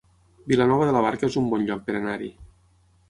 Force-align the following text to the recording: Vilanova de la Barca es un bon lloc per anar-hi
Vilanova 0.51 0.87
de 0.89 0.95
la 0.95 1.03
Barca 1.07 1.29
es 1.29 1.37
un 1.43 1.51
bon 1.53 1.67
lloc 1.67 1.85
per 1.91 1.99
anar-hi 2.01 2.35